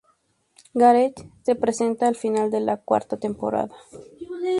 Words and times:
Gareth 0.73 1.27
se 1.43 1.53
presenta 1.53 2.07
al 2.07 2.15
final 2.15 2.49
de 2.49 2.59
la 2.59 2.77
cuarta 2.77 3.17
temporada. 3.17 3.75